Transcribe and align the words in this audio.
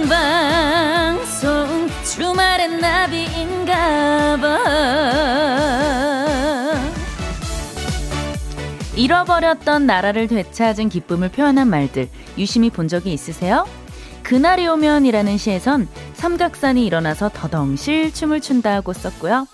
생방송 0.00 1.90
주말엔 2.04 2.80
나비인가봐 2.80 4.46
잃어버렸던 8.96 9.84
나라를 9.84 10.26
되찾은 10.26 10.88
기쁨을 10.88 11.28
표현한 11.28 11.68
말들 11.68 12.08
유심히 12.38 12.70
본 12.70 12.88
적이 12.88 13.12
있으세요? 13.12 13.66
그날이 14.22 14.66
오면이라는 14.66 15.36
시에선 15.36 15.86
삼각산이 16.14 16.86
일어나서 16.86 17.28
더덩실 17.28 18.14
춤을 18.14 18.40
춘다고 18.40 18.94
썼고요. 18.94 19.46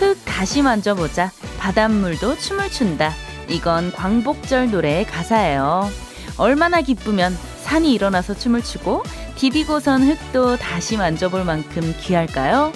흙 0.00 0.18
다시 0.24 0.60
만져보자 0.60 1.30
바닷물도 1.60 2.38
춤을 2.38 2.68
춘다 2.68 3.12
이건 3.48 3.92
광복절 3.92 4.72
노래의 4.72 5.04
가사예요. 5.06 5.88
얼마나 6.36 6.80
기쁘면 6.80 7.53
산이 7.74 7.92
일어나서 7.92 8.34
춤을 8.34 8.62
추고 8.62 9.02
디디고선 9.34 10.04
흙도 10.04 10.56
다시 10.58 10.96
만져볼 10.96 11.42
만큼 11.44 11.92
귀할까요? 11.98 12.72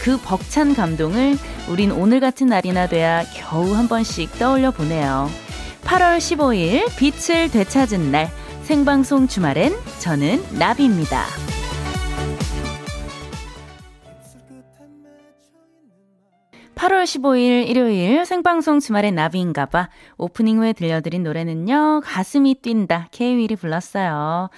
그 0.00 0.16
벅찬 0.16 0.74
감동을 0.74 1.36
우린 1.68 1.92
오늘 1.92 2.18
같은 2.18 2.46
날이나 2.46 2.86
돼야 2.86 3.24
겨우 3.34 3.74
한 3.74 3.88
번씩 3.88 4.38
떠올려 4.38 4.70
보네요. 4.70 5.28
8월 5.84 6.16
15일 6.16 6.88
빛을 6.96 7.50
되찾은 7.50 8.10
날 8.10 8.30
생방송 8.62 9.28
주말엔 9.28 9.74
저는 9.98 10.42
나비입니다. 10.58 11.26
8월 16.74 16.97
15일 17.04 17.68
일요일 17.68 18.24
생방송 18.24 18.80
주말의 18.80 19.12
나비인가봐 19.12 19.88
오프닝 20.16 20.58
후에 20.58 20.72
들려드린 20.72 21.22
노래는요 21.22 22.00
가슴이 22.04 22.56
뛴다 22.56 23.08
케이윌이 23.12 23.56
불렀어요 23.56 24.50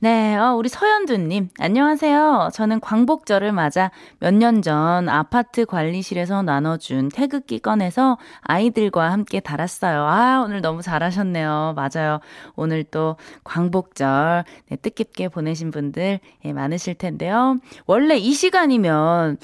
네, 0.00 0.36
어, 0.36 0.54
우리 0.56 0.68
서현두님, 0.68 1.50
안녕하세요. 1.60 2.50
저는 2.52 2.80
광복절을 2.80 3.52
맞아 3.52 3.92
몇 4.18 4.34
년 4.34 4.60
전 4.60 5.08
아파트 5.08 5.64
관리실에서 5.64 6.42
나눠준 6.42 7.10
태극기 7.10 7.60
꺼내서 7.60 8.18
아이들과 8.40 9.12
함께 9.12 9.38
달았어요. 9.38 10.04
아, 10.04 10.42
오늘 10.44 10.60
너무 10.60 10.82
잘하셨네요. 10.82 11.74
맞아요. 11.76 12.18
오늘 12.56 12.82
또 12.82 13.14
광복절, 13.44 14.42
네, 14.70 14.76
뜻깊게 14.76 15.28
보내신 15.28 15.70
분들 15.70 16.18
예, 16.46 16.52
많으실 16.52 16.94
텐데요. 16.96 17.58
원래 17.86 18.16
이 18.16 18.32
시간이면, 18.32 19.36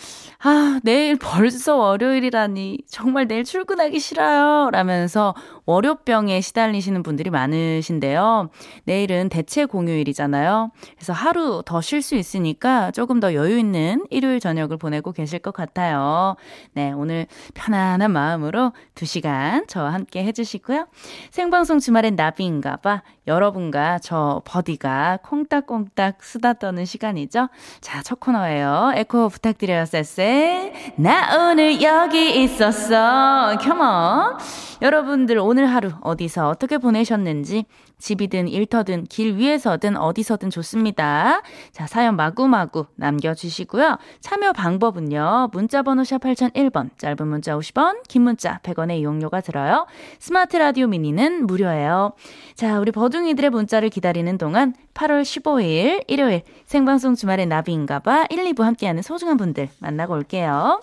아, 0.43 0.81
내일 0.83 1.17
벌써 1.19 1.77
월요일이라 1.77 2.38
니, 2.47 2.79
정말 2.87 3.27
내일 3.27 3.45
출근하기 3.45 3.99
싫어요. 3.99 4.71
라면서 4.71 5.35
월요병에 5.67 6.41
시달리시는 6.41 7.03
분들이 7.03 7.31
많으신데요. 7.31 8.51
내일은 8.85 9.29
대체 9.29 9.65
공휴일이잖아요. 9.65 10.71
그래서 10.97 11.13
하루 11.13 11.63
더 11.67 11.81
쉴 11.81 12.03
수 12.03 12.15
있으니까 12.17 12.91
조금 12.91 13.19
더 13.21 13.35
여유 13.35 13.59
있는 13.59 14.05
일요일 14.11 14.41
저녁을 14.41 14.77
보내고 14.77 15.13
계실 15.13 15.39
것 15.39 15.53
같아요. 15.53 16.37
네, 16.73 16.93
오늘 16.93 17.27
편안한 17.55 18.11
마음으로 18.13 18.73
2시간 18.95 19.67
저와 19.69 19.93
함께 19.93 20.23
해주시고요. 20.25 20.87
생방송 21.31 21.79
주말엔 21.79 22.17
나비인가 22.17 22.77
봐. 22.77 23.03
여러분과 23.27 23.99
저 23.99 24.41
버디가 24.45 25.19
콩닥콩닥 25.23 26.23
수다 26.23 26.55
떠는 26.55 26.85
시간이죠. 26.85 27.49
자, 27.81 28.03
첫 28.03 28.21
코너예요. 28.21 28.93
에코 28.95 29.29
부탁드려요, 29.29 29.85
쎄쎄. 29.85 30.73
나 30.97 31.51
오늘 31.51 31.83
여기 31.83 32.28
있었어. 32.29 33.57
컴온. 33.61 34.39
여러분들 34.81 35.39
오늘 35.39 35.67
하루 35.67 35.91
어디서 36.03 36.49
어떻게 36.49 36.79
보내셨는지 36.79 37.65
집이든 37.99 38.47
일터든 38.47 39.05
길 39.05 39.37
위에서든 39.37 39.97
어디서든 39.97 40.51
좋습니다. 40.51 41.43
자, 41.73 41.87
사연 41.89 42.15
마구마구 42.15 42.87
남겨주시고요. 42.95 43.99
참여 44.21 44.53
방법은요. 44.53 45.49
문자번호 45.53 46.05
샵 46.05 46.19
8001번, 46.21 46.91
짧은 46.97 47.27
문자 47.27 47.57
50원, 47.57 48.03
긴 48.07 48.23
문자 48.23 48.61
100원의 48.63 49.01
이용료가 49.01 49.41
들어요. 49.41 49.87
스마트 50.21 50.57
라디오 50.57 50.87
미니는 50.87 51.47
무료예요. 51.47 52.13
자, 52.55 52.79
우리 52.79 52.93
버둥이들의 52.93 53.51
문자를 53.51 53.89
기다리는 53.89 54.39
동안 54.39 54.75
8월 54.95 55.23
15일 55.23 56.05
일요일 56.07 56.43
생방송 56.67 57.17
주말의 57.17 57.47
나비인가봐 57.47 58.27
1, 58.31 58.45
2부 58.53 58.63
함께하는 58.63 59.03
소중한 59.03 59.37
분들 59.37 59.71
만나고 59.81 60.15
올게요. 60.15 60.81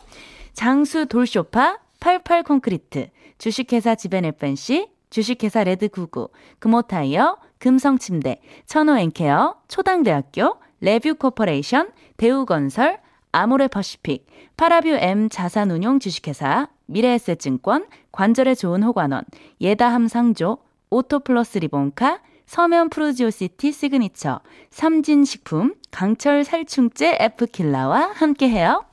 장수 0.56 1.06
돌쇼파 1.06 1.80
88 2.00 2.44
콘크리트 2.44 3.10
주식회사 3.38 3.96
지벤FNC, 3.96 4.88
주식회사 5.10 5.66
레드구구, 5.66 6.30
금호타이어, 6.60 7.38
금성침대, 7.60 8.42
천호앤케어, 8.66 9.56
초당대학교, 9.68 10.56
레뷰코퍼레이션, 10.80 11.92
대우건설, 12.16 13.00
아모레퍼시픽, 13.34 14.28
파라뷰 14.56 14.88
M 14.90 15.28
자산운용 15.28 16.00
주식회사, 16.00 16.70
미래에셋증권, 16.86 17.88
관절에 18.14 18.56
좋은 18.56 18.82
호관원, 18.82 19.26
예다함 19.60 20.08
상조, 20.08 20.60
오토플러스 20.90 21.58
리본카, 21.58 22.22
서면 22.46 22.90
프루지오시티 22.90 23.74
시그니처, 23.74 24.40
삼진식품, 24.70 25.76
강철 25.92 26.46
살충제 26.46 27.18
에프킬라와 27.20 28.12
함께해요. 28.14 28.86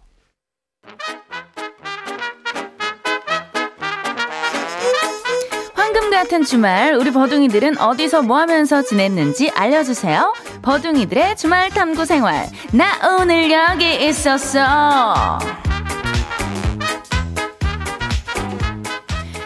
황금 6.12 6.24
같은 6.24 6.42
주말 6.44 6.94
우리 6.94 7.10
버둥이들은 7.10 7.78
어디서 7.78 8.20
뭐 8.22 8.38
하면서 8.38 8.82
지냈는지 8.82 9.50
알려주세요. 9.50 10.34
버둥이들의 10.60 11.36
주말 11.36 11.70
탐구 11.70 12.04
생활. 12.04 12.50
나 12.72 13.18
오늘 13.18 13.50
여기 13.50 14.06
있었어. 14.06 15.38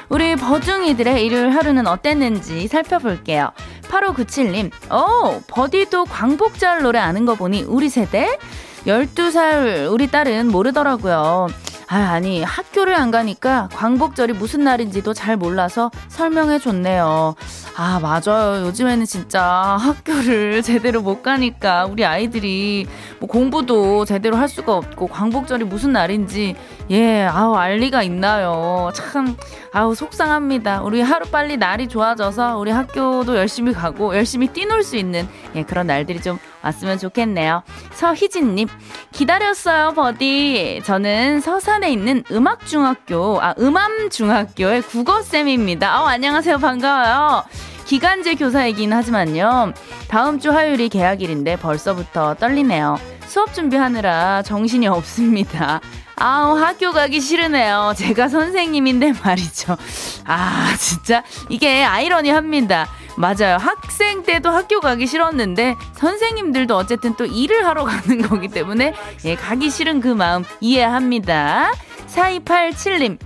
우리 0.09 0.35
버둥이들의 0.35 1.25
일요일 1.25 1.51
하루는 1.51 1.87
어땠는지 1.87 2.67
살펴볼게요. 2.67 3.53
8597님, 3.89 4.73
오, 4.93 5.41
버디도 5.47 6.07
광복절 6.07 6.83
노래 6.83 6.99
아는 6.99 7.25
거 7.27 7.37
보니 7.37 7.63
우리 7.63 7.89
세대? 7.89 8.39
12살 8.87 9.93
우리 9.93 10.09
딸은 10.09 10.49
모르더라고요. 10.49 11.47
아, 11.89 11.99
아니, 12.15 12.43
학교를 12.43 12.95
안 12.95 13.13
가니까 13.13 13.69
광복절이 13.73 14.33
무슨 14.33 14.65
날인지도 14.65 15.15
잘 15.15 15.37
몰라서 15.37 15.93
설명해 16.09 16.59
줬네요. 16.59 17.37
아, 17.77 18.01
맞아요. 18.01 18.67
요즘에는 18.67 19.05
진짜 19.07 19.43
학교를 19.45 20.63
제대로 20.65 21.01
못 21.01 21.23
가니까 21.23 21.87
우리 21.87 22.05
아이들이 22.05 22.89
뭐 23.21 23.29
공부도 23.29 24.05
제대로 24.05 24.37
할 24.37 24.49
수가 24.49 24.75
없고 24.75 25.07
광복절이 25.07 25.65
무슨 25.65 25.93
날인지 25.93 26.57
예, 26.91 27.23
아우, 27.25 27.55
알 27.55 27.77
리가 27.77 28.03
있나요. 28.03 28.91
참, 28.95 29.37
아우, 29.73 29.95
속상합니다. 29.95 30.83
우리 30.83 31.01
하루 31.01 31.27
빨리 31.27 31.57
날이 31.57 31.87
좋아져서 31.89 32.59
우리 32.59 32.73
학교도 32.73 33.37
열심히 33.37 33.73
가고 33.73 34.17
열심히 34.17 34.49
뛰놀 34.49 34.83
수 34.83 34.97
있는 34.97 35.29
예, 35.55 35.63
그런 35.63 35.87
날들이 35.87 36.21
좀 36.21 36.39
왔으면 36.63 36.99
좋겠네요. 36.99 37.63
서희진님, 37.93 38.69
기다렸어요, 39.17 39.95
버디. 39.95 40.83
저는 40.85 41.41
서산에 41.41 41.91
있는 41.91 42.23
음악중학교, 42.31 43.41
아, 43.41 43.55
음암중학교의 43.59 44.83
국어쌤입니다. 44.83 46.03
어, 46.03 46.07
안녕하세요. 46.07 46.59
반가워요. 46.59 47.43
기간제 47.87 48.35
교사이긴 48.35 48.93
하지만요. 48.93 49.73
다음 50.09 50.39
주 50.39 50.53
화요일이 50.53 50.91
개학일인데 50.91 51.57
벌써부터 51.57 52.35
떨리네요. 52.35 52.99
수업 53.27 53.55
준비하느라 53.55 54.43
정신이 54.43 54.87
없습니다. 54.87 55.81
아우, 56.19 56.57
학교 56.59 56.93
가기 56.93 57.21
싫으네요. 57.21 57.93
제가 57.97 58.29
선생님인데 58.29 59.13
말이죠. 59.23 59.77
아, 60.25 60.75
진짜, 60.79 61.23
이게 61.51 61.85
아이러니 61.85 62.31
합니다. 62.31 62.87
맞아요. 63.19 63.57
학생 63.59 64.23
때도 64.23 64.51
학교 64.51 64.81
가기 64.81 65.07
싫었는데, 65.07 65.77
선생님들도 65.95 66.75
어쨌든 66.75 67.15
또 67.17 67.27
일을 67.27 67.67
하러 67.67 67.85
가는 67.85 68.23
거기 68.23 68.49
때문에, 68.49 68.95
예, 69.27 69.35
가기 69.37 69.69
싫은 69.71 70.01
그 70.01 70.09
마음 70.09 70.45
이해합니다. 70.61 71.73
4287님, 72.09 73.19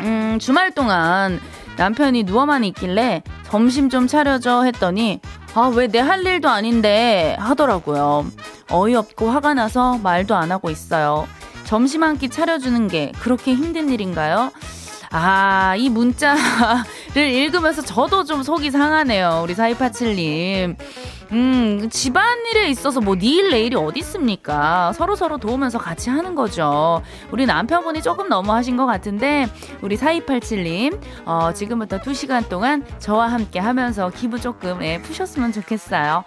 음, 0.00 0.38
주말 0.40 0.72
동안 0.72 1.40
남편이 1.76 2.24
누워만 2.24 2.64
있길래 2.64 3.22
점심 3.48 3.88
좀 3.88 4.06
차려줘 4.08 4.64
했더니, 4.64 5.20
아, 5.54 5.70
왜 5.74 5.86
내 5.88 6.00
할 6.00 6.24
일도 6.26 6.48
아닌데 6.48 7.36
하더라고요. 7.38 8.26
어이없고 8.70 9.30
화가 9.30 9.54
나서 9.54 9.96
말도 9.98 10.34
안 10.34 10.50
하고 10.52 10.70
있어요. 10.70 11.26
점심 11.66 12.02
한 12.02 12.16
끼 12.16 12.28
차려주는 12.30 12.88
게 12.88 13.12
그렇게 13.20 13.54
힘든 13.54 13.90
일인가요? 13.90 14.50
아, 15.10 15.74
이 15.76 15.88
문자를 15.88 16.38
읽으면서 17.16 17.82
저도 17.82 18.24
좀 18.24 18.42
속이 18.42 18.70
상하네요. 18.70 19.40
우리 19.44 19.54
4287님. 19.54 20.76
음, 21.32 21.88
집안일에 21.90 22.68
있어서 22.70 23.00
뭐 23.00 23.14
니일 23.16 23.50
내일이 23.50 23.76
어디 23.76 24.00
있습니까? 24.00 24.92
서로 24.94 25.16
서로 25.16 25.38
도우면서 25.38 25.78
같이 25.78 26.08
하는 26.10 26.34
거죠. 26.34 27.02
우리 27.30 27.46
남편분이 27.46 28.02
조금 28.02 28.28
너무 28.28 28.52
하신 28.52 28.76
것 28.76 28.86
같은데, 28.86 29.46
우리 29.82 29.96
4287님, 29.96 30.98
어, 31.24 31.52
지금부터 31.52 32.00
2시간 32.00 32.48
동안 32.48 32.84
저와 32.98 33.26
함께 33.28 33.58
하면서 33.58 34.10
기분 34.10 34.40
조금, 34.40 34.82
예, 34.82 35.00
푸셨으면 35.02 35.52
좋겠어요. 35.52 36.24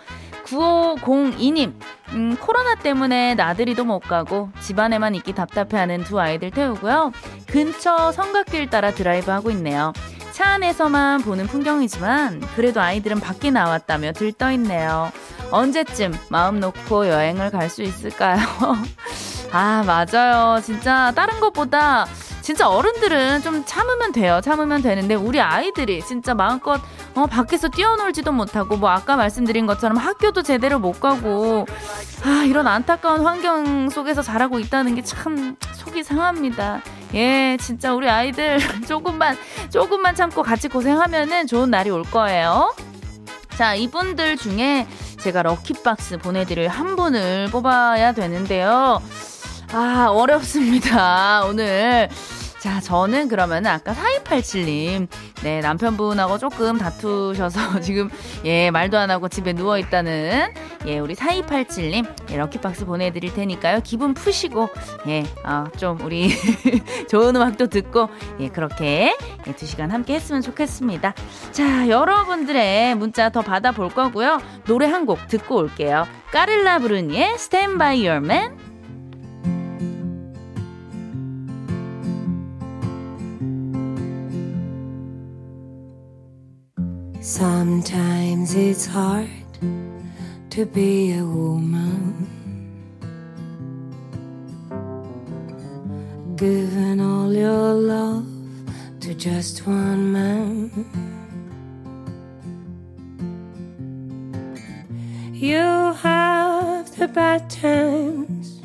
9502님, 0.50 1.74
음, 2.13 2.36
코로나 2.38 2.75
때문에 2.75 3.36
나들이도 3.36 3.86
못 3.86 4.00
가고 4.00 4.50
집안에만 4.62 5.16
있기 5.16 5.34
답답해하는 5.34 6.04
두 6.04 6.19
아이들 6.19 6.51
태우고요. 6.51 7.12
근처 7.48 8.12
성곽길 8.12 8.69
따라 8.69 8.92
드라이브 8.92 9.30
하고 9.31 9.51
있네요. 9.51 9.94
차 10.31 10.51
안에서만 10.51 11.22
보는 11.22 11.48
풍경이지만 11.48 12.42
그래도 12.56 12.81
아이들은 12.81 13.19
밖에 13.19 13.51
나왔다며 13.51 14.13
들떠 14.13 14.51
있네요. 14.54 15.12
언제쯤 15.51 16.13
마음 16.30 16.60
놓고 16.60 17.07
여행을 17.10 17.52
갈 17.52 17.69
수 17.69 17.84
있을까요? 17.84 18.40
아, 19.52 19.84
맞아요. 19.86 20.62
진짜 20.62 21.12
다른 21.16 21.40
것보다 21.40 22.06
진짜 22.50 22.68
어른들은 22.68 23.44
좀 23.44 23.63
참으면 23.63 24.12
돼요. 24.12 24.42
참으면 24.44 24.81
되는데 24.81 25.13
우리 25.13 25.40
아이들이 25.40 26.01
진짜 26.01 26.34
마음껏 26.34 26.81
어, 27.13 27.28
밖에서 27.28 27.68
뛰어놀지도 27.68 28.31
못하고 28.31 28.75
뭐 28.75 28.90
아까 28.90 29.16
말씀드린 29.16 29.68
것처럼 29.68 29.98
학교도 29.98 30.42
제대로 30.42 30.80
못 30.80 31.00
가고 31.00 31.68
아, 32.24 32.44
이런 32.48 32.66
안타까운 32.66 33.22
환경 33.24 33.92
속에서 33.92 34.24
자라고 34.24 34.57
있다는 34.57 34.96
게 34.96 35.04
참 35.04 35.57
속이 35.74 36.04
상합니다. 36.04 36.81
예, 37.13 37.56
진짜 37.60 37.94
우리 37.94 38.10
아이들 38.10 38.57
조금만 38.90 39.38
조금만 39.69 40.16
참고 40.16 40.42
같이 40.42 40.69
고생하면은 40.69 41.45
좋은 41.45 41.69
날이 41.69 41.92
올 41.92 42.02
거예요. 42.02 42.74
자, 43.57 43.75
이분들 43.75 44.38
중에 44.38 44.88
제가 45.19 45.44
럭키박스 45.44 46.18
보내드릴 46.18 46.68
한 46.68 46.95
분을 46.95 47.50
뽑아야 47.52 48.13
되는데요. 48.13 49.04
아, 49.72 50.07
어렵습니다. 50.10 51.44
오늘 51.45 52.10
자, 52.59 52.81
저는 52.81 53.29
그러면 53.29 53.65
아까 53.65 53.94
4287님, 53.94 55.07
네, 55.44 55.61
남편분하고 55.61 56.38
조금 56.38 56.77
다투셔서 56.77 57.79
지금, 57.81 58.09
예, 58.44 58.69
말도 58.69 58.97
안 58.97 59.09
하고 59.11 59.29
집에 59.29 59.53
누워있다는, 59.53 60.53
예, 60.85 61.00
우리 61.00 61.15
4287님, 61.15 62.06
예, 62.31 62.38
럭키박스 62.38 62.85
보내드릴 62.85 63.33
테니까요. 63.33 63.79
기분 63.83 64.13
푸시고, 64.13 64.69
예, 65.07 65.23
어, 65.45 65.65
좀 65.77 66.01
우리 66.01 66.29
좋은 67.09 67.33
음악도 67.35 67.67
듣고, 67.67 68.09
예, 68.41 68.50
그렇게, 68.50 69.15
예, 69.47 69.56
두 69.56 69.65
시간 69.65 69.89
함께 69.91 70.15
했으면 70.15 70.41
좋겠습니다. 70.41 71.13
자, 71.53 71.88
여러분들의 71.88 72.95
문자 72.95 73.29
더 73.29 73.41
받아볼 73.41 73.89
거고요. 73.89 74.39
노래 74.65 74.85
한 74.85 75.00
곡 75.06 75.29
듣고 75.29 75.56
올게요. 75.56 76.06
까릴라 76.33 76.79
브루니의 76.79 77.35
Stand 77.35 77.77
By 77.77 78.06
Your 78.06 78.17
Man. 78.23 78.69
Sometimes 87.30 88.56
it's 88.56 88.88
hard 88.88 89.30
to 90.50 90.66
be 90.66 91.14
a 91.14 91.24
woman. 91.24 92.26
Giving 96.36 97.00
all 97.00 97.31
your 97.31 97.76
love 97.76 98.26
to 99.02 99.14
just 99.14 99.68
one 99.68 100.12
man. 100.12 100.72
You 105.31 105.94
have 106.02 106.96
the 106.98 107.08
bad 107.08 107.48
times, 107.48 108.60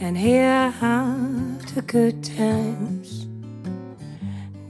and 0.00 0.18
here 0.18 0.50
I 0.50 0.70
have 0.70 1.72
the 1.72 1.82
good 1.82 2.24
times. 2.24 3.26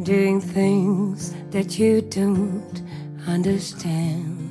Doing 0.02 0.38
things 0.38 1.32
that 1.50 1.78
you 1.78 2.02
don't 2.02 2.73
understand. 3.26 4.50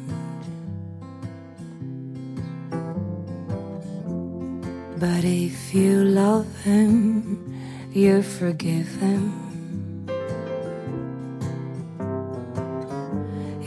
But 5.00 5.24
if 5.26 5.74
you 5.74 6.04
love 6.04 6.48
him, 6.64 7.54
you 7.92 8.24
forgive 8.24 8.88
him. 8.96 9.34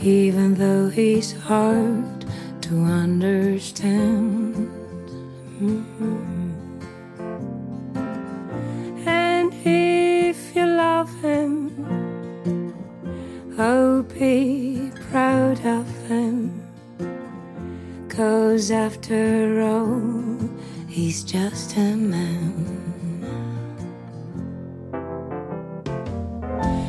Even 0.01 0.55
though 0.55 0.89
he's 0.89 1.31
hard 1.31 2.25
to 2.61 2.75
understand. 2.83 4.55
Mm-hmm. 5.61 6.37
And 9.07 9.53
if 9.63 10.55
you 10.55 10.65
love 10.65 11.09
him, 11.21 11.71
oh, 13.57 14.03
be 14.03 14.56
After 18.57 19.61
all, 19.61 20.39
he's 20.87 21.23
just 21.23 21.77
a 21.77 21.95
man. 21.95 22.55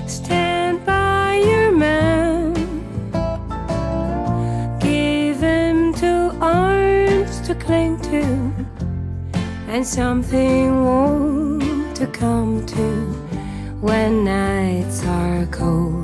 Stand 0.06 0.82
by 0.86 1.34
your 1.34 1.70
man. 1.70 2.54
Give 4.80 5.38
him 5.40 5.92
two 5.92 6.32
arms 6.40 7.38
to 7.42 7.54
cling 7.54 8.00
to, 8.00 8.24
and 9.68 9.86
something 9.86 10.84
warm 10.84 11.92
to 11.96 12.06
come 12.06 12.64
to 12.64 13.12
when 13.82 14.24
nights 14.24 15.04
are 15.04 15.44
cold 15.50 15.97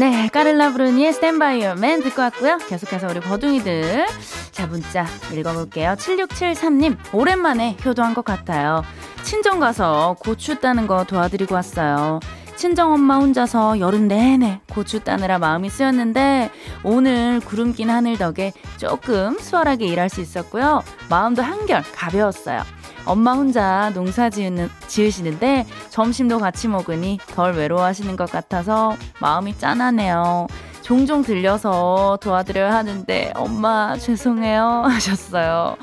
네, 0.00 0.28
까를라 0.28 0.72
브루니의 0.72 1.12
스탠바이 1.12 1.62
어맨 1.62 2.02
듣고 2.02 2.22
왔고요. 2.22 2.56
계속해서 2.56 3.08
우리 3.08 3.20
버둥이들. 3.20 4.06
자, 4.50 4.66
문자 4.66 5.04
읽어볼게요. 5.30 5.94
7673님, 5.98 6.96
오랜만에 7.12 7.76
효도한 7.84 8.14
것 8.14 8.24
같아요. 8.24 8.82
친정 9.24 9.60
가서 9.60 10.16
고추 10.18 10.58
따는 10.58 10.86
거 10.86 11.04
도와드리고 11.04 11.54
왔어요. 11.54 12.20
친정 12.56 12.94
엄마 12.94 13.18
혼자서 13.18 13.78
여름 13.78 14.08
내내 14.08 14.62
고추 14.70 15.00
따느라 15.00 15.38
마음이 15.38 15.68
쓰였는데 15.68 16.50
오늘 16.82 17.40
구름 17.40 17.74
낀 17.74 17.90
하늘 17.90 18.16
덕에 18.16 18.54
조금 18.78 19.38
수월하게 19.38 19.84
일할 19.84 20.08
수 20.08 20.22
있었고요. 20.22 20.82
마음도 21.10 21.42
한결 21.42 21.82
가벼웠어요. 21.94 22.62
엄마 23.10 23.32
혼자 23.32 23.90
농사 23.92 24.30
지으는, 24.30 24.70
지으시는데 24.86 25.66
점심도 25.88 26.38
같이 26.38 26.68
먹으니 26.68 27.18
덜 27.34 27.54
외로워하시는 27.54 28.14
것 28.14 28.30
같아서 28.30 28.96
마음이 29.20 29.58
짠하네요. 29.58 30.46
종종 30.82 31.22
들려서 31.22 32.18
도와드려야 32.22 32.72
하는데 32.72 33.32
엄마 33.34 33.96
죄송해요 33.96 34.84
하셨어요. 34.86 35.76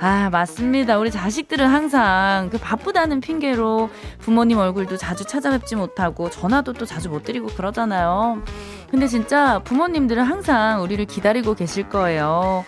아, 0.00 0.28
맞습니다. 0.28 0.98
우리 0.98 1.10
자식들은 1.10 1.66
항상 1.66 2.50
그 2.52 2.58
바쁘다는 2.58 3.20
핑계로 3.20 3.88
부모님 4.18 4.58
얼굴도 4.58 4.98
자주 4.98 5.24
찾아뵙지 5.24 5.76
못하고 5.76 6.28
전화도 6.28 6.74
또 6.74 6.84
자주 6.84 7.08
못 7.08 7.22
드리고 7.22 7.46
그러잖아요. 7.46 8.42
근데 8.90 9.06
진짜 9.06 9.60
부모님들은 9.60 10.22
항상 10.22 10.82
우리를 10.82 11.02
기다리고 11.06 11.54
계실 11.54 11.88
거예요. 11.88 12.66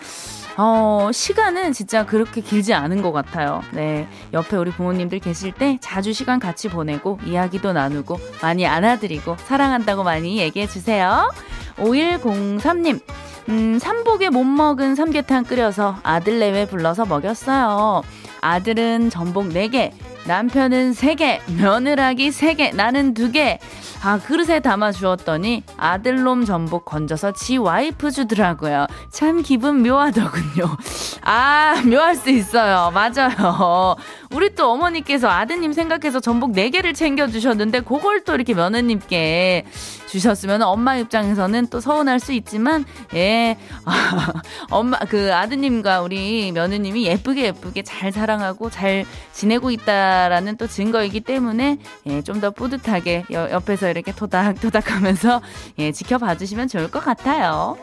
어, 0.61 1.09
시간은 1.13 1.71
진짜 1.71 2.05
그렇게 2.05 2.41
길지 2.41 2.73
않은 2.73 3.01
것 3.01 3.13
같아요. 3.13 3.61
네. 3.71 4.09
옆에 4.33 4.57
우리 4.57 4.71
부모님들 4.71 5.19
계실 5.19 5.53
때 5.53 5.77
자주 5.79 6.11
시간 6.11 6.37
같이 6.37 6.67
보내고 6.67 7.17
이야기도 7.25 7.71
나누고 7.71 8.19
많이 8.41 8.67
안아드리고 8.67 9.37
사랑한다고 9.37 10.03
많이 10.03 10.37
얘기해 10.37 10.67
주세요. 10.67 11.31
5103님, 11.77 12.99
음, 13.47 13.79
삼복에 13.79 14.31
못 14.31 14.43
먹은 14.43 14.95
삼계탕 14.95 15.45
끓여서 15.45 15.95
아들 16.03 16.39
내외 16.39 16.65
불러서 16.65 17.05
먹였어요. 17.05 18.03
아들은 18.41 19.09
전복 19.11 19.47
4개, 19.53 19.93
남편은 20.29 20.91
3개, 20.91 21.39
며느라기 21.57 22.29
3개, 22.29 22.75
나는 22.75 23.15
2개. 23.15 23.57
아, 24.03 24.19
그릇에 24.19 24.59
담아 24.59 24.91
주었더니 24.91 25.63
아들놈 25.75 26.45
전복 26.45 26.85
건져서 26.85 27.31
지 27.31 27.57
와이프 27.57 28.11
주더라고요. 28.11 28.85
참 29.09 29.41
기분 29.41 29.81
묘하더군요. 29.81 30.77
아, 31.23 31.81
묘할 31.83 32.15
수 32.15 32.29
있어요. 32.29 32.91
맞아요. 32.93 33.95
우리 34.29 34.53
또 34.53 34.71
어머니께서 34.71 35.27
아드님 35.27 35.73
생각해서 35.73 36.19
전복 36.19 36.51
4개를 36.53 36.93
챙겨주셨는데, 36.93 37.79
그걸 37.79 38.23
또 38.23 38.35
이렇게 38.35 38.53
며느님께 38.53 39.65
주셨으면 40.05 40.61
엄마 40.61 40.95
입장에서는 40.97 41.67
또 41.67 41.79
서운할 41.79 42.19
수 42.19 42.33
있지만, 42.33 42.85
예, 43.15 43.57
아, 43.83 44.33
엄마, 44.69 44.99
그 44.99 45.33
아드님과 45.33 46.01
우리 46.01 46.51
며느님이 46.51 47.05
예쁘게 47.07 47.45
예쁘게 47.45 47.81
잘 47.81 48.11
사랑하고 48.11 48.69
잘 48.69 49.05
지내고 49.33 49.71
있다 49.71 50.18
라는 50.27 50.57
또 50.57 50.67
증거이기 50.67 51.21
때문에, 51.21 51.77
예, 52.07 52.21
좀 52.21 52.39
더 52.41 52.51
뿌듯하게 52.51 53.25
옆에서 53.31 53.89
이렇게 53.89 54.11
토닥토닥 54.13 54.91
하면서, 54.91 55.41
예, 55.77 55.91
지켜봐 55.91 56.35
주시면 56.37 56.67
좋을 56.67 56.89
것 56.91 57.03
같아요. 57.03 57.77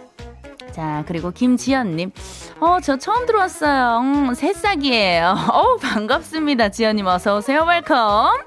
자, 0.72 1.04
그리고 1.06 1.30
김지연님. 1.30 2.10
어, 2.60 2.78
저 2.82 2.98
처음 2.98 3.24
들어왔어요. 3.26 4.00
음, 4.00 4.34
새싹이에요. 4.34 5.34
어 5.52 5.76
반갑습니다. 5.76 6.70
지연님 6.70 7.06
어서오세요. 7.06 7.64
welcome. 7.64 8.38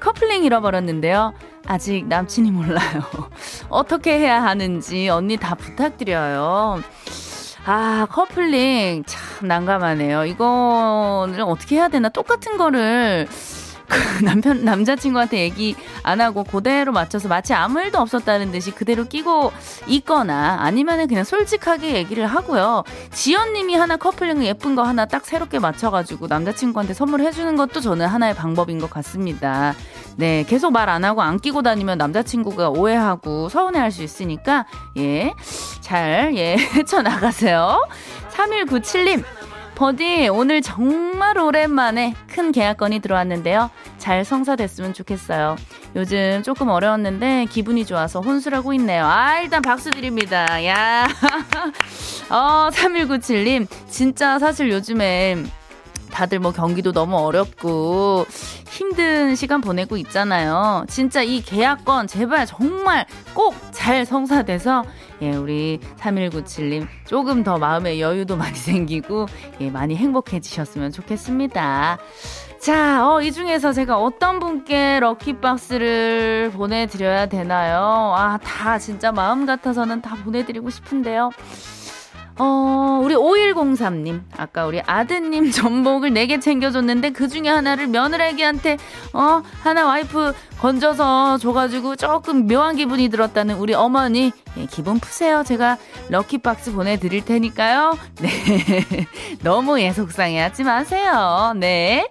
커플링 0.00 0.44
잃어버렸는데요. 0.44 1.32
아직 1.66 2.06
남친이 2.06 2.50
몰라요. 2.50 3.02
어떻게 3.70 4.18
해야 4.18 4.42
하는지 4.42 5.08
언니 5.08 5.36
다 5.38 5.54
부탁드려요. 5.54 6.82
아, 7.66 8.06
커플링 8.10 9.04
참 9.06 9.48
난감하네요. 9.48 10.26
이거를 10.26 11.40
어떻게 11.42 11.76
해야 11.76 11.88
되나? 11.88 12.10
똑같은 12.10 12.58
거를 12.58 13.26
그 14.18 14.24
남편 14.24 14.64
남자친구한테 14.64 15.38
얘기 15.40 15.74
안 16.02 16.20
하고 16.20 16.44
그대로 16.44 16.92
맞춰서 16.92 17.28
마치 17.28 17.52
아무 17.54 17.80
일도 17.80 17.98
없었다는 17.98 18.52
듯이 18.52 18.70
그대로 18.70 19.04
끼고 19.04 19.52
있거나 19.88 20.58
아니면은 20.60 21.08
그냥 21.08 21.24
솔직하게 21.24 21.94
얘기를 21.94 22.26
하고요. 22.26 22.84
지연님이 23.12 23.74
하나 23.74 23.96
커플링 23.96 24.44
예쁜 24.44 24.74
거 24.76 24.82
하나 24.84 25.04
딱 25.06 25.26
새롭게 25.26 25.58
맞춰가지고 25.58 26.28
남자친구한테 26.28 26.94
선물해 26.94 27.32
주는 27.32 27.56
것도 27.56 27.80
저는 27.80 28.06
하나의 28.06 28.34
방법인 28.34 28.78
것 28.78 28.90
같습니다. 28.90 29.74
네, 30.16 30.44
계속 30.48 30.72
말 30.72 30.84
안 30.84 31.02
하고 31.04 31.22
안 31.22 31.38
끼고 31.40 31.62
다니면 31.62 31.96
남자친구가 31.98 32.68
오해하고 32.70 33.48
서운해할 33.48 33.90
수 33.90 34.02
있으니까 34.02 34.66
예, 34.98 35.32
잘 35.80 36.32
예, 36.36 36.56
헤쳐 36.76 37.00
나가세요. 37.02 37.86
3197님. 38.30 39.24
버디, 39.74 40.28
오늘 40.28 40.62
정말 40.62 41.36
오랜만에 41.36 42.14
큰 42.28 42.52
계약건이 42.52 43.00
들어왔는데요. 43.00 43.70
잘 44.04 44.22
성사됐으면 44.22 44.92
좋겠어요. 44.92 45.56
요즘 45.96 46.42
조금 46.42 46.68
어려웠는데 46.68 47.46
기분이 47.46 47.86
좋아서 47.86 48.20
혼술하고 48.20 48.74
있네요. 48.74 49.06
아, 49.06 49.40
일단 49.40 49.62
박수 49.62 49.90
드립니다. 49.90 50.62
야. 50.66 51.08
어, 52.28 52.68
3197님. 52.70 53.66
진짜 53.88 54.38
사실 54.38 54.70
요즘에 54.70 55.42
다들 56.10 56.38
뭐 56.38 56.52
경기도 56.52 56.92
너무 56.92 57.16
어렵고 57.16 58.26
힘든 58.68 59.34
시간 59.36 59.62
보내고 59.62 59.96
있잖아요. 59.96 60.84
진짜 60.86 61.22
이 61.22 61.40
계약건 61.40 62.06
제발 62.06 62.44
정말 62.44 63.06
꼭 63.32 63.54
잘 63.84 64.06
성사돼서 64.06 64.82
예, 65.20 65.32
우리 65.32 65.78
3197님 65.98 66.86
조금 67.06 67.44
더 67.44 67.58
마음의 67.58 68.00
여유도 68.00 68.34
많이 68.34 68.56
생기고 68.56 69.26
예, 69.60 69.68
많이 69.68 69.94
행복해지셨으면 69.94 70.90
좋겠습니다. 70.90 71.98
자, 72.64 73.06
어, 73.06 73.20
이 73.20 73.30
중에서 73.30 73.74
제가 73.74 73.98
어떤 73.98 74.40
분께 74.40 74.98
럭키박스를 74.98 76.50
보내드려야 76.54 77.26
되나요? 77.26 78.14
아, 78.16 78.38
다 78.42 78.78
진짜 78.78 79.12
마음 79.12 79.44
같아서는 79.44 80.00
다 80.00 80.16
보내드리고 80.24 80.70
싶은데요. 80.70 81.28
어, 82.38 83.00
우리 83.04 83.14
5103님. 83.14 84.22
아까 84.38 84.64
우리 84.64 84.80
아드님 84.80 85.50
전복을 85.52 86.12
4개 86.12 86.40
챙겨줬는데 86.40 87.10
그 87.10 87.28
중에 87.28 87.50
하나를 87.50 87.86
며느리한테, 87.88 88.78
어, 89.12 89.42
하나 89.62 89.84
와이프 89.84 90.32
건져서 90.58 91.36
줘가지고 91.36 91.96
조금 91.96 92.46
묘한 92.46 92.76
기분이 92.76 93.10
들었다는 93.10 93.56
우리 93.56 93.74
어머니. 93.74 94.32
예, 94.56 94.64
기분 94.64 95.00
푸세요. 95.00 95.42
제가 95.44 95.76
lucky 96.08 96.48
box 96.48 96.72
보내드릴 96.72 97.26
테니까요. 97.26 97.98
네. 98.22 98.30
너무 99.42 99.78
예, 99.82 99.92
속상해 99.92 100.40
하지 100.40 100.64
마세요. 100.64 101.52
네. 101.56 102.08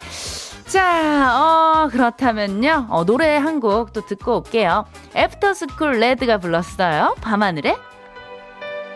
자, 0.67 1.83
어, 1.85 1.89
그렇다면요. 1.89 2.87
어, 2.89 3.05
노래 3.05 3.37
한 3.37 3.59
곡 3.59 3.93
또 3.93 4.05
듣고 4.05 4.37
올게요. 4.37 4.85
애프터스쿨 5.15 5.99
레드가 5.99 6.37
불렀어요. 6.37 7.15
밤하늘에. 7.21 7.75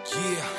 Yeah. 0.06 0.57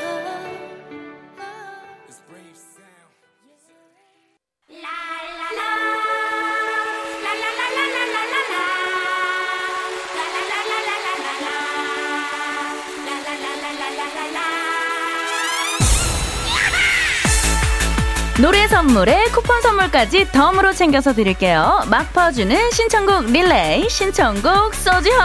노래 18.40 18.68
선물에 18.68 19.24
쿠폰 19.32 19.60
선물까지 19.62 20.30
덤으로 20.30 20.72
챙겨서 20.72 21.12
드릴게요. 21.12 21.80
막 21.90 22.12
퍼주는 22.12 22.70
신청곡 22.70 23.24
릴레이 23.32 23.88
신청곡 23.90 24.76
소지호 24.76 25.18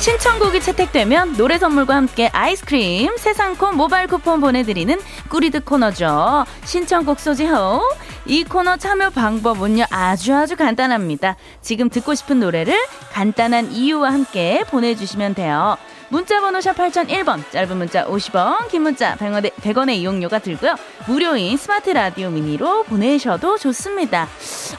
신청곡이 0.00 0.60
채택되면 0.60 1.36
노래 1.36 1.58
선물과 1.58 1.94
함께 1.94 2.28
아이스크림 2.32 3.16
세상콘 3.16 3.76
모바일 3.76 4.08
쿠폰 4.08 4.40
보내드리는 4.40 4.98
꾸리드 5.28 5.62
코너죠. 5.62 6.46
신청곡 6.64 7.20
소지호 7.20 7.82
이 8.26 8.42
코너 8.42 8.78
참여 8.78 9.10
방법은요 9.10 9.84
아주 9.90 10.34
아주 10.34 10.56
간단합니다. 10.56 11.36
지금 11.62 11.88
듣고 11.88 12.16
싶은 12.16 12.40
노래를 12.40 12.76
간단한 13.12 13.70
이유와 13.70 14.12
함께 14.12 14.64
보내주시면 14.68 15.34
돼요. 15.36 15.76
문자번호 16.10 16.60
샵 16.60 16.74
8001번, 16.76 17.48
짧은 17.50 17.76
문자 17.76 18.04
50원, 18.04 18.68
긴 18.68 18.82
문자 18.82 19.14
100원의, 19.16 19.52
100원의 19.54 19.94
이용료가 19.94 20.40
들고요. 20.40 20.74
무료인 21.06 21.56
스마트 21.56 21.90
라디오 21.90 22.30
미니로 22.30 22.82
보내셔도 22.82 23.56
좋습니다. 23.56 24.26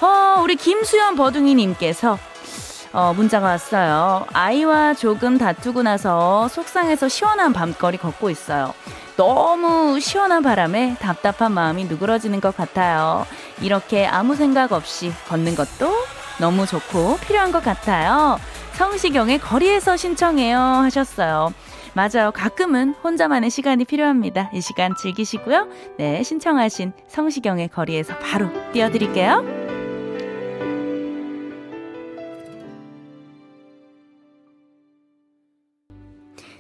어, 0.02 0.42
우리 0.42 0.58
김수연 0.58 1.16
버둥이님께서 1.16 2.20
어, 2.92 3.14
문자가 3.16 3.48
왔어요. 3.48 4.26
아이와 4.34 4.94
조금 4.96 5.38
다투고 5.38 5.84
나서 5.84 6.50
속상해서 6.50 7.08
시원한 7.08 7.54
밤거리 7.54 7.98
걷고 7.98 8.30
있어요. 8.30 8.74
너무 9.16 10.02
시원한 10.02 10.44
바람에 10.44 10.98
답답한 11.00 11.54
마음이 11.54 11.86
누그러지는 11.86 12.42
것 12.42 12.58
같아요. 12.58 13.26
이렇게 13.62 14.06
아무 14.06 14.36
생각 14.36 14.74
없이 14.74 15.14
걷는 15.30 15.56
것도 15.56 15.94
너무 16.40 16.66
좋고 16.66 17.20
필요한 17.20 17.54
것 17.54 17.64
같아요. 17.64 18.38
성시경의 18.82 19.38
거리에서 19.38 19.96
신청해요 19.96 20.58
하셨어요. 20.58 21.54
맞아요. 21.94 22.32
가끔은 22.34 22.96
혼자만의 23.04 23.52
시간이 23.52 23.86
필요합니다. 23.86 24.50
이 24.56 24.62
시간 24.62 24.96
즐기시고요. 24.96 25.68
네, 26.00 26.24
신청하신 26.24 26.92
성시경의 27.08 27.68
거리에서 27.68 28.18
바로 28.18 28.50
띄워드릴게요. 28.74 29.61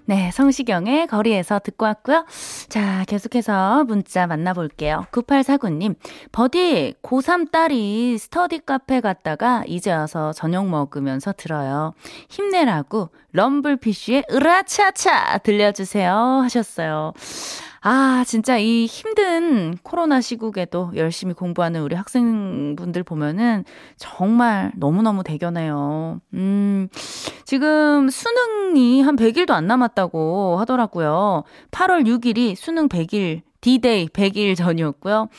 네, 0.06 0.32
성시경의 0.32 1.08
거리에서 1.08 1.60
듣고 1.60 1.86
왔고요. 1.86 2.26
자, 2.70 3.06
계속해서 3.08 3.84
문자 3.86 4.26
만나볼게요. 4.28 5.06
9849님, 5.12 5.96
버디, 6.32 6.96
고3 7.04 7.52
딸이 7.52 8.18
스터디 8.18 8.66
카페 8.66 9.00
갔다가 9.00 9.64
이제 9.68 9.92
와서 9.92 10.34
저녁 10.34 10.68
먹으면서 10.68 11.34
들어요. 11.34 11.94
힘내라고 12.30 13.10
럼블피쉬의 13.34 14.26
으라차차 14.32 15.40
들려주세요 15.40 16.14
하셨어요. 16.44 17.14
아, 17.84 18.24
진짜 18.28 18.60
이 18.60 18.86
힘든 18.86 19.76
코로나 19.82 20.22
시국에도 20.22 20.92
열심히 20.96 21.34
공부하는 21.34 21.82
우리 21.82 21.96
학생분들 21.96 23.04
보면은 23.04 23.66
정말 23.98 24.72
너무너무 24.76 25.24
대견해요. 25.24 26.22
음, 26.36 26.90
지금 27.44 28.08
수능이 28.10 29.02
한 29.02 29.16
100일도 29.16 29.52
안 29.52 29.66
남았다고 29.66 30.58
하더라고요. 30.60 31.44
8월 31.72 32.06
6일이 32.06 32.56
수능 32.56 32.88
100일 32.88 33.42
디데이 33.62 34.10
100일 34.10 34.56
전이었고요. 34.56 35.30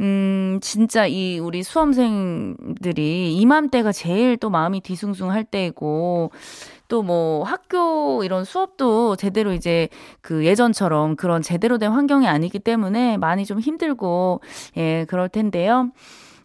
음, 0.00 0.58
진짜 0.62 1.06
이 1.06 1.38
우리 1.38 1.62
수험생들이 1.62 3.34
이맘때가 3.36 3.92
제일 3.92 4.38
또 4.38 4.48
마음이 4.48 4.80
뒤숭숭할 4.80 5.44
때이고 5.44 6.30
또 6.90 7.00
뭐 7.02 7.44
학교 7.44 8.22
이런 8.24 8.44
수업도 8.44 9.16
제대로 9.16 9.52
이제 9.54 9.88
그 10.20 10.44
예전처럼 10.44 11.16
그런 11.16 11.40
제대로 11.42 11.78
된 11.78 11.90
환경이 11.92 12.28
아니기 12.28 12.58
때문에 12.58 13.16
많이 13.16 13.46
좀 13.46 13.58
힘들고 13.58 14.42
예, 14.76 15.06
그럴 15.08 15.28
텐데요. 15.28 15.90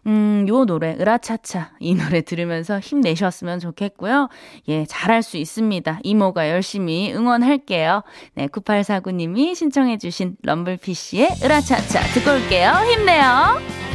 음, 0.06 0.46
요 0.48 0.64
노래, 0.64 0.96
으라차차. 0.98 1.72
이 1.80 1.94
노래 1.94 2.22
들으면서 2.22 2.78
힘내셨으면 2.78 3.58
좋겠고요. 3.58 4.28
예, 4.68 4.86
잘할 4.86 5.22
수 5.22 5.36
있습니다. 5.36 5.98
이모가 6.04 6.48
열심히 6.48 7.12
응원할게요. 7.12 8.02
네, 8.34 8.46
9849님이 8.46 9.54
신청해주신 9.56 10.36
럼블피쉬의 10.42 11.28
으라차차 11.44 12.00
듣고 12.14 12.30
올게요. 12.32 12.70
힘내요. 12.92 13.85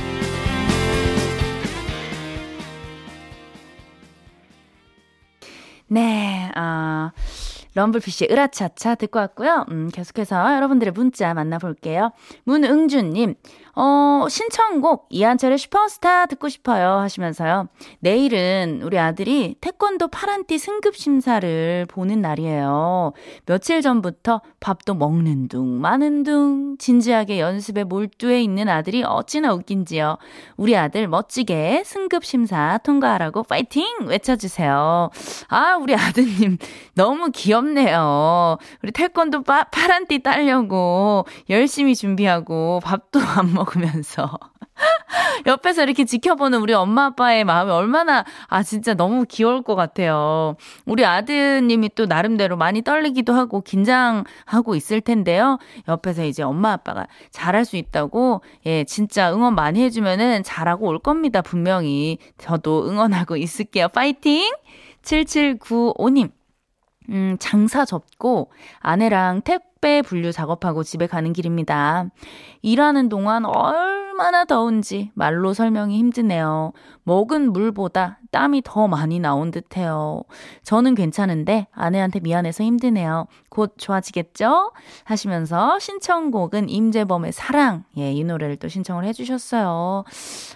네, 5.91 6.49
아. 6.55 7.11
럼블피쉬의 7.75 8.31
으라차차 8.31 8.95
듣고 8.95 9.19
왔고요. 9.19 9.65
음, 9.71 9.89
계속해서 9.93 10.55
여러분들의 10.55 10.93
문자 10.93 11.33
만나볼게요. 11.33 12.11
문응준님, 12.45 13.35
어, 13.75 14.25
신청곡 14.29 15.07
이한철의 15.09 15.57
슈퍼스타 15.57 16.25
듣고 16.25 16.49
싶어요 16.49 16.99
하시면서요. 16.99 17.67
내일은 17.99 18.81
우리 18.83 18.99
아들이 18.99 19.55
태권도 19.61 20.09
파란띠 20.09 20.57
승급 20.57 20.95
심사를 20.95 21.85
보는 21.89 22.21
날이에요. 22.21 23.13
며칠 23.45 23.81
전부터 23.81 24.41
밥도 24.59 24.95
먹는 24.95 25.47
둥 25.47 25.79
마는 25.79 26.23
둥 26.23 26.77
진지하게 26.77 27.39
연습에 27.39 27.83
몰두해 27.83 28.41
있는 28.41 28.67
아들이 28.67 29.03
어찌나 29.03 29.53
웃긴지요. 29.53 30.17
우리 30.57 30.75
아들 30.75 31.07
멋지게 31.07 31.83
승급 31.85 32.25
심사 32.25 32.79
통과하라고 32.83 33.43
파이팅 33.43 33.85
외쳐주세요. 34.05 35.09
아 35.47 35.75
우리 35.75 35.95
아드님 35.95 36.57
너무 36.95 37.31
귀엽네요. 37.31 38.57
우리 38.83 38.91
태권도 38.91 39.43
파, 39.43 39.63
파란띠 39.65 40.19
따려고 40.23 41.25
열심히 41.49 41.95
준비하고 41.95 42.81
밥도 42.83 43.19
안 43.19 43.53
먹. 43.53 43.60
먹으면서 43.61 44.37
옆에서 45.45 45.83
이렇게 45.83 46.05
지켜보는 46.05 46.59
우리 46.59 46.73
엄마 46.73 47.05
아빠의 47.07 47.43
마음이 47.43 47.71
얼마나 47.71 48.25
아 48.47 48.63
진짜 48.63 48.93
너무 48.93 49.25
귀여울 49.27 49.61
것 49.63 49.75
같아요. 49.75 50.55
우리 50.85 51.05
아드님이 51.05 51.91
또 51.95 52.05
나름대로 52.05 52.57
많이 52.57 52.81
떨리기도 52.81 53.33
하고 53.33 53.61
긴장하고 53.61 54.75
있을 54.75 55.01
텐데요. 55.01 55.59
옆에서 55.87 56.25
이제 56.25 56.43
엄마 56.43 56.71
아빠가 56.71 57.07
잘할 57.31 57.65
수 57.65 57.77
있다고 57.77 58.41
예 58.65 58.83
진짜 58.83 59.33
응원 59.33 59.55
많이 59.55 59.81
해주면은 59.83 60.43
잘하고 60.43 60.87
올 60.87 60.99
겁니다 60.99 61.41
분명히 61.41 62.17
저도 62.37 62.87
응원하고 62.89 63.37
있을게요. 63.37 63.89
파이팅! 63.89 64.51
7795님 65.03 66.31
음, 67.09 67.35
장사 67.39 67.85
접고 67.85 68.51
아내랑 68.79 69.41
택 69.41 69.70
배 69.81 70.01
분류 70.03 70.31
작업하고 70.31 70.83
집에 70.83 71.07
가는 71.07 71.33
길입니다. 71.33 72.05
일하는 72.61 73.09
동안 73.09 73.45
얼마나 73.45 74.45
더운지 74.45 75.11
말로 75.15 75.53
설명이 75.53 75.97
힘드네요. 75.97 76.71
먹은 77.03 77.51
물보다 77.51 78.19
땀이 78.31 78.61
더 78.63 78.87
많이 78.87 79.19
나온 79.19 79.49
듯 79.49 79.75
해요. 79.75 80.23
저는 80.63 80.93
괜찮은데 80.95 81.67
아내한테 81.71 82.19
미안해서 82.19 82.63
힘드네요. 82.63 83.25
곧 83.49 83.73
좋아지겠죠? 83.77 84.71
하시면서 85.03 85.79
신청곡은 85.79 86.69
임재범의 86.69 87.31
사랑. 87.31 87.83
예, 87.97 88.11
이 88.13 88.23
노래를 88.23 88.57
또 88.57 88.67
신청을 88.67 89.03
해주셨어요. 89.05 90.05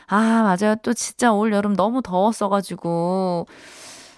아, 0.07 0.17
맞아요. 0.43 0.75
또 0.83 0.93
진짜 0.93 1.33
올 1.33 1.51
여름 1.51 1.75
너무 1.75 2.01
더웠어가지고. 2.01 3.47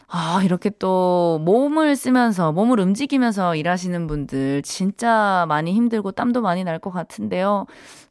아, 0.09 0.41
이렇게 0.43 0.69
또 0.79 1.37
몸을 1.43 1.97
쓰면서, 1.97 2.53
몸을 2.53 2.79
움직이면서 2.79 3.55
일하시는 3.55 4.07
분들 4.07 4.61
진짜 4.61 5.45
많이 5.49 5.73
힘들고 5.73 6.11
땀도 6.13 6.41
많이 6.41 6.63
날 6.63 6.79
것 6.79 6.91
같은데요. 6.91 7.65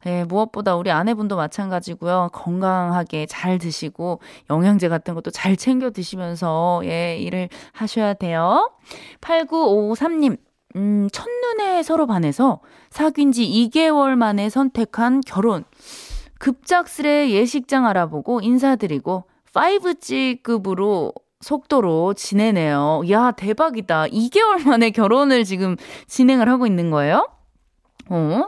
예, 0.05 0.23
무엇보다 0.25 0.75
우리 0.75 0.91
아내분도 0.91 1.35
마찬가지고요. 1.37 2.29
건강하게 2.33 3.25
잘 3.27 3.57
드시고 3.57 4.19
영양제 4.51 4.89
같은 4.89 5.15
것도 5.15 5.31
잘 5.31 5.55
챙겨 5.55 5.89
드시면서 5.89 6.81
예, 6.83 7.17
일을 7.17 7.49
하셔야 7.71 8.13
돼요. 8.13 8.69
8953님. 9.21 10.37
음, 10.75 11.07
첫눈에 11.11 11.81
서로 11.81 12.05
반해서 12.05 12.59
사귄 12.91 13.31
지 13.31 13.43
2개월 13.71 14.15
만에 14.15 14.49
선택한 14.49 15.21
결혼. 15.25 15.63
급작스레 16.39 17.31
예식장 17.31 17.87
알아보고 17.87 18.41
인사드리고 18.41 19.23
5G급으로 19.53 21.13
속도로 21.41 22.13
지내네요. 22.13 23.03
야, 23.11 23.31
대박이다. 23.31 24.07
2개월 24.07 24.67
만에 24.67 24.89
결혼을 24.89 25.43
지금 25.43 25.75
진행을 26.07 26.49
하고 26.49 26.65
있는 26.65 26.89
거예요? 26.89 27.27
어? 28.09 28.43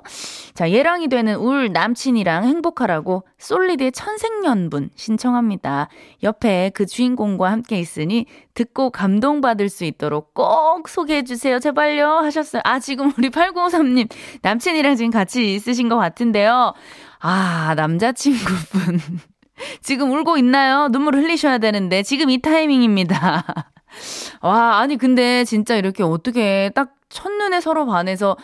자, 0.53 0.71
예랑이 0.71 1.09
되는 1.09 1.35
울 1.35 1.71
남친이랑 1.73 2.45
행복하라고 2.45 3.23
솔리드의 3.37 3.91
천생연분 3.91 4.91
신청합니다. 4.95 5.89
옆에 6.23 6.71
그 6.73 6.85
주인공과 6.85 7.51
함께 7.51 7.79
있으니 7.79 8.25
듣고 8.53 8.89
감동받을 8.89 9.69
수 9.69 9.83
있도록 9.83 10.33
꼭 10.33 10.87
소개해주세요. 10.87 11.59
제발요. 11.59 12.07
하셨어요. 12.07 12.61
아, 12.65 12.79
지금 12.79 13.11
우리 13.17 13.29
8953님 13.29 14.09
남친이랑 14.41 14.95
지금 14.95 15.11
같이 15.11 15.53
있으신 15.53 15.89
것 15.89 15.97
같은데요. 15.97 16.73
아, 17.19 17.73
남자친구분. 17.75 18.99
지금 19.81 20.11
울고 20.11 20.37
있나요? 20.37 20.87
눈물 20.91 21.15
흘리셔야 21.15 21.57
되는데 21.57 22.03
지금 22.03 22.29
이 22.29 22.41
타이밍입니다. 22.41 23.43
와, 24.41 24.79
아니 24.79 24.97
근데 24.97 25.43
진짜 25.45 25.75
이렇게 25.75 26.03
어떻게 26.03 26.71
딱 26.75 26.93
첫눈에 27.09 27.59
서로 27.61 27.85
반해서 27.85 28.37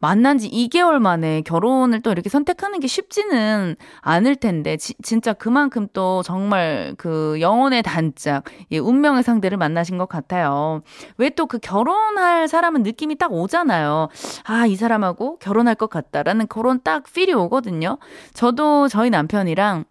만난 0.00 0.36
지 0.36 0.50
2개월 0.50 0.98
만에 0.98 1.40
결혼을 1.42 2.02
또 2.02 2.12
이렇게 2.12 2.28
선택하는 2.28 2.78
게 2.78 2.86
쉽지는 2.86 3.74
않을 4.02 4.36
텐데, 4.36 4.76
지, 4.76 4.94
진짜 5.02 5.32
그만큼 5.32 5.88
또 5.94 6.22
정말 6.22 6.94
그 6.98 7.38
영혼의 7.40 7.82
단짝, 7.82 8.44
예, 8.70 8.78
운명의 8.78 9.22
상대를 9.22 9.56
만나신 9.56 9.96
것 9.96 10.06
같아요. 10.06 10.82
왜 11.16 11.30
또 11.30 11.46
그 11.46 11.58
결혼할 11.58 12.48
사람은 12.48 12.82
느낌이 12.82 13.16
딱 13.16 13.32
오잖아요. 13.32 14.08
아, 14.44 14.66
이 14.66 14.76
사람하고 14.76 15.38
결혼할 15.38 15.74
것 15.74 15.88
같다라는 15.88 16.48
그런 16.48 16.80
딱 16.84 17.04
필이 17.10 17.32
오거든요. 17.32 17.96
저도 18.34 18.88
저희 18.88 19.08
남편이랑 19.08 19.84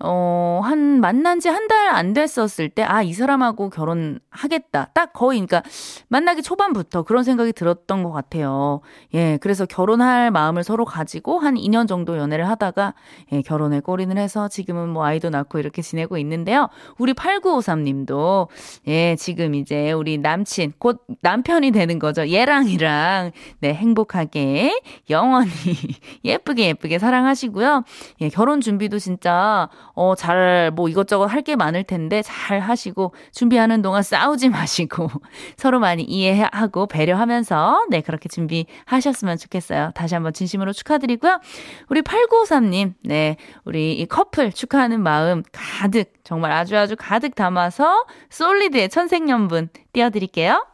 어, 0.00 0.60
한, 0.64 1.00
만난 1.00 1.40
지 1.40 1.48
한 1.48 1.66
달 1.68 1.88
안 1.88 2.12
됐었을 2.12 2.68
때, 2.68 2.82
아, 2.82 3.02
이 3.02 3.12
사람하고 3.12 3.70
결혼하겠다. 3.70 4.90
딱 4.94 5.12
거의, 5.12 5.38
그러니까, 5.38 5.62
만나기 6.08 6.42
초반부터 6.42 7.02
그런 7.02 7.24
생각이 7.24 7.52
들었던 7.52 8.02
것 8.04 8.12
같아요. 8.12 8.80
예, 9.14 9.38
그래서 9.40 9.64
결혼할 9.66 10.30
마음을 10.30 10.62
서로 10.64 10.84
가지고 10.84 11.38
한 11.40 11.54
2년 11.56 11.88
정도 11.88 12.16
연애를 12.18 12.48
하다가, 12.48 12.94
예, 13.32 13.42
결혼에 13.42 13.80
꼬리는 13.80 14.16
해서 14.18 14.48
지금은 14.48 14.88
뭐 14.90 15.04
아이도 15.04 15.30
낳고 15.30 15.58
이렇게 15.58 15.82
지내고 15.82 16.18
있는데요. 16.18 16.68
우리 16.98 17.14
8953 17.14 17.84
님도, 17.84 18.48
예, 18.86 19.16
지금 19.16 19.54
이제 19.54 19.92
우리 19.92 20.18
남친, 20.18 20.74
곧 20.78 21.02
남편이 21.22 21.70
되는 21.72 21.98
거죠. 21.98 22.28
얘랑이랑, 22.30 23.32
네, 23.60 23.74
행복하게, 23.74 24.80
영원히, 25.10 25.48
예쁘게 26.24 26.66
예쁘게 26.68 26.98
사랑하시고요. 26.98 27.84
예, 28.20 28.28
결혼 28.28 28.60
준비도 28.60 28.98
진짜, 28.98 29.68
어, 29.98 30.14
잘, 30.14 30.70
뭐 30.70 30.88
이것저것 30.88 31.26
할 31.26 31.38
게 31.48 31.56
많을 31.56 31.84
텐데 31.84 32.20
잘 32.22 32.60
하시고 32.60 33.14
준비하는 33.32 33.80
동안 33.80 34.02
싸우지 34.02 34.48
마시고 34.50 35.08
서로 35.56 35.78
많이 35.80 36.02
이해하고 36.02 36.86
배려하면서 36.86 37.86
네, 37.90 38.00
그렇게 38.02 38.28
준비하셨으면 38.28 39.38
좋겠어요. 39.38 39.92
다시 39.94 40.14
한번 40.14 40.32
진심으로 40.32 40.72
축하드리고요. 40.72 41.40
우리 41.88 42.02
8953님, 42.02 42.94
네, 43.04 43.36
우리 43.64 43.92
이 43.94 44.04
커플 44.06 44.52
축하하는 44.52 45.00
마음 45.02 45.42
가득, 45.52 46.12
정말 46.24 46.52
아주 46.52 46.76
아주 46.76 46.96
가득 46.98 47.34
담아서 47.34 48.04
솔리드의 48.30 48.88
천생연분 48.90 49.70
띄워드릴게요. 49.92 50.66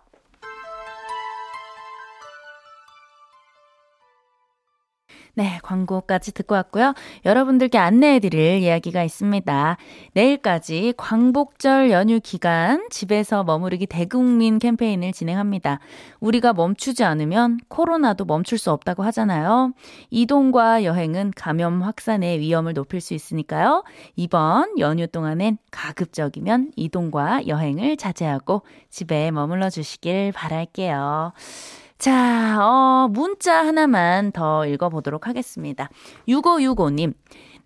네, 5.37 5.59
광고까지 5.65 6.33
듣고 6.33 6.55
왔고요. 6.55 6.95
여러분들께 7.25 7.77
안내해 7.77 8.21
드릴 8.21 8.63
이야기가 8.63 9.03
있습니다. 9.03 9.77
내일까지 10.13 10.95
광복절 10.97 11.91
연휴 11.91 12.21
기간 12.21 12.87
집에서 12.91 13.43
머무르기 13.43 13.87
대국민 13.87 14.61
캠페인을 14.61 15.13
진행합니다. 15.13 15.81
우리가 16.21 16.53
멈추지 16.53 17.03
않으면 17.03 17.59
코로나도 17.69 18.27
멈출 18.27 18.59
수 18.59 18.71
없다고 18.71 19.03
하잖아요. 19.05 19.73
이동과 20.11 20.85
여행은 20.85 21.33
감염 21.35 21.83
확산의 21.83 22.39
위험을 22.39 22.73
높일 22.73 23.01
수 23.01 23.13
있으니까요. 23.15 23.83
이번 24.15 24.79
연휴 24.79 25.09
동안엔 25.09 25.59
가급적이면 25.73 26.73
이동과 26.77 27.49
여행을 27.49 27.97
자제하고 27.97 28.63
집에 28.89 29.33
머물러 29.33 29.69
주시길 29.69 30.31
바랄게요. 30.33 31.33
자, 31.99 32.59
어, 32.61 33.09
문자 33.11 33.65
하나만 33.65 34.33
더 34.33 34.67
읽어보도록 34.67 35.27
하겠습니다. 35.27 35.89
6565님. 36.29 37.15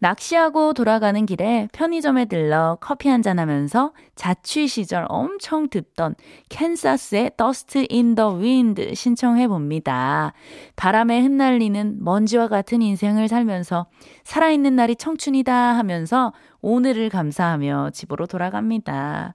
낚시하고 0.01 0.75
돌아가는 0.75 1.27
길에 1.27 1.69
편의점에 1.73 2.27
들러 2.27 2.79
커피 2.81 3.09
한잔 3.09 3.39
하면서 3.39 3.93
자취 4.15 4.69
시절 4.69 5.07
엄청 5.09 5.69
듣던 5.69 6.15
캔사스의 6.49 7.33
Dust 7.37 7.89
in 7.91 8.15
the 8.15 8.31
Wind 8.31 8.95
신청해 8.95 9.49
봅니다. 9.49 10.33
바람에 10.77 11.21
흩날리는 11.21 11.97
먼지와 12.01 12.47
같은 12.47 12.81
인생을 12.81 13.27
살면서 13.27 13.87
살아있는 14.23 14.77
날이 14.77 14.95
청춘이다 14.95 15.53
하면서 15.53 16.33
오늘을 16.61 17.09
감사하며 17.09 17.91
집으로 17.93 18.27
돌아갑니다. 18.27 19.35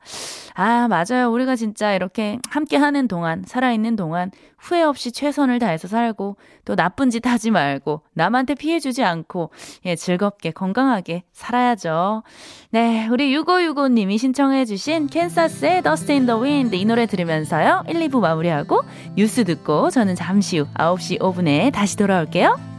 아, 0.56 0.88
맞아요. 0.88 1.32
우리가 1.32 1.56
진짜 1.56 1.94
이렇게 1.94 2.40
함께 2.50 2.78
하는 2.78 3.08
동안, 3.08 3.44
살아있는 3.46 3.96
동안 3.96 4.32
후회 4.58 4.82
없이 4.82 5.12
최선을 5.12 5.60
다해서 5.60 5.88
살고 5.88 6.38
또 6.66 6.76
나쁜 6.76 7.10
짓 7.10 7.26
하지 7.26 7.52
말고 7.52 8.02
남한테 8.14 8.56
피해 8.56 8.80
주지 8.80 9.04
않고 9.04 9.52
예, 9.86 9.96
즐겁게 9.96 10.52
건강하게 10.52 11.24
살아야죠. 11.32 12.24
네, 12.72 13.08
우리 13.08 13.34
6565 13.34 13.90
님이 13.90 14.18
신청해 14.18 14.66
주신 14.66 15.08
캔사스의 15.08 15.82
Dust 15.82 16.12
in 16.12 16.26
the 16.26 16.40
Wind 16.40 16.78
이 16.78 16.86
노래 16.86 17.06
들으면서요. 17.06 17.84
1, 17.88 17.96
2부 17.96 18.20
마무리하고 18.20 18.82
뉴스 19.16 19.44
듣고 19.44 19.90
저는 19.90 20.16
잠시 20.16 20.60
후 20.60 20.68
9시 20.76 21.20
5분에 21.20 21.72
다시 21.74 21.98
돌아올게요. 21.98 22.73